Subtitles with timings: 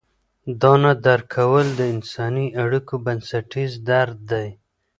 [0.61, 4.47] دا نه درک کول د انساني اړیکو بنسټیز درد دی.